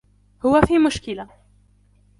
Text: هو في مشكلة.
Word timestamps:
هو 0.45 0.61
في 0.61 0.79
مشكلة. 0.79 1.27